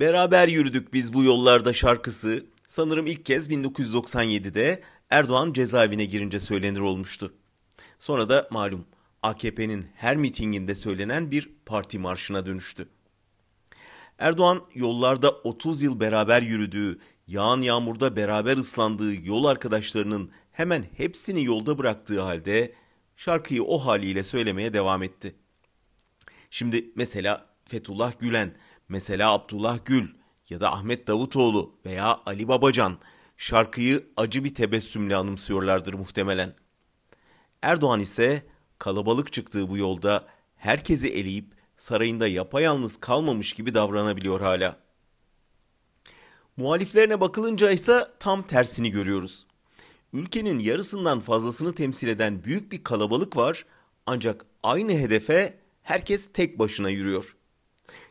[0.00, 7.34] Beraber yürüdük biz bu yollarda şarkısı sanırım ilk kez 1997'de Erdoğan cezaevine girince söylenir olmuştu.
[7.98, 8.84] Sonra da malum
[9.22, 12.88] AKP'nin her mitinginde söylenen bir parti marşına dönüştü.
[14.18, 21.78] Erdoğan yollarda 30 yıl beraber yürüdüğü, yağan yağmurda beraber ıslandığı yol arkadaşlarının hemen hepsini yolda
[21.78, 22.72] bıraktığı halde
[23.16, 25.34] şarkıyı o haliyle söylemeye devam etti.
[26.50, 28.54] Şimdi mesela Fethullah Gülen,
[28.88, 30.08] mesela Abdullah Gül
[30.50, 32.98] ya da Ahmet Davutoğlu veya Ali Babacan
[33.36, 36.54] şarkıyı acı bir tebessümle anımsıyorlardır muhtemelen.
[37.62, 38.42] Erdoğan ise
[38.78, 44.76] kalabalık çıktığı bu yolda herkesi eleyip sarayında yapayalnız kalmamış gibi davranabiliyor hala.
[46.56, 49.46] Muhaliflerine bakılınca ise tam tersini görüyoruz.
[50.12, 53.66] Ülkenin yarısından fazlasını temsil eden büyük bir kalabalık var
[54.06, 57.36] ancak aynı hedefe herkes tek başına yürüyor.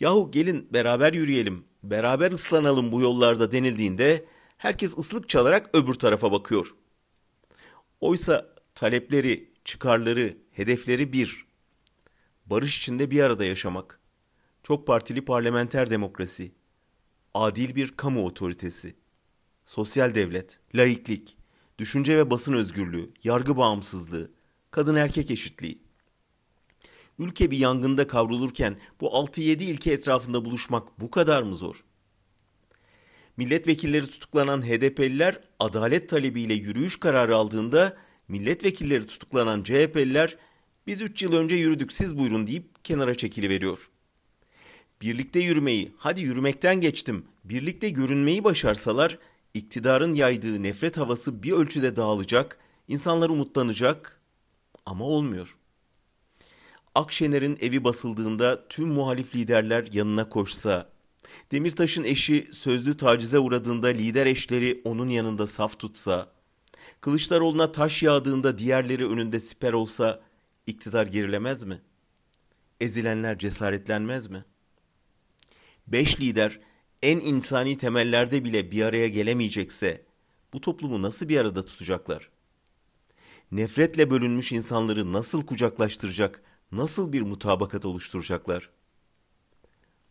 [0.00, 4.24] Yahu gelin beraber yürüyelim, beraber ıslanalım bu yollarda denildiğinde
[4.58, 6.74] herkes ıslık çalarak öbür tarafa bakıyor.
[8.00, 11.46] Oysa talepleri, çıkarları, hedefleri bir.
[12.46, 14.00] Barış içinde bir arada yaşamak.
[14.62, 16.52] Çok partili parlamenter demokrasi.
[17.34, 18.96] Adil bir kamu otoritesi.
[19.66, 21.36] Sosyal devlet, laiklik,
[21.78, 24.30] düşünce ve basın özgürlüğü, yargı bağımsızlığı,
[24.70, 25.87] kadın erkek eşitliği.
[27.18, 31.84] Ülke bir yangında kavrulurken bu 6-7 ilke etrafında buluşmak bu kadar mı zor?
[33.36, 37.96] Milletvekilleri tutuklanan HDP'liler adalet talebiyle yürüyüş kararı aldığında
[38.28, 40.36] milletvekilleri tutuklanan CHP'liler
[40.86, 43.90] biz 3 yıl önce yürüdük siz buyurun deyip kenara çekiliveriyor.
[45.02, 49.18] Birlikte yürümeyi, hadi yürümekten geçtim, birlikte görünmeyi başarsalar
[49.54, 54.20] iktidarın yaydığı nefret havası bir ölçüde dağılacak, insanlar umutlanacak
[54.86, 55.56] ama olmuyor.
[56.98, 60.90] Akşener'in evi basıldığında tüm muhalif liderler yanına koşsa,
[61.52, 66.32] Demirtaş'ın eşi sözlü tacize uğradığında lider eşleri onun yanında saf tutsa,
[67.00, 70.20] Kılıçdaroğlu'na taş yağdığında diğerleri önünde siper olsa
[70.66, 71.80] iktidar gerilemez mi?
[72.80, 74.44] Ezilenler cesaretlenmez mi?
[75.86, 76.60] Beş lider
[77.02, 80.02] en insani temellerde bile bir araya gelemeyecekse
[80.52, 82.30] bu toplumu nasıl bir arada tutacaklar?
[83.52, 86.42] Nefretle bölünmüş insanları nasıl kucaklaştıracak,
[86.72, 88.70] nasıl bir mutabakat oluşturacaklar?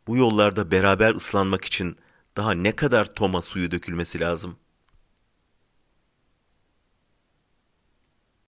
[0.08, 1.98] Bu yollarda beraber ıslanmak için
[2.38, 4.67] daha ne kadar toma suyu dökülmesi lazım?''